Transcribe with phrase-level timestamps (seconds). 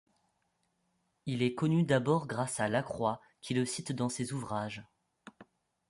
[1.27, 4.83] Il est connu d'abord grâce à Lacroix qui le cite dans ses ouvrages.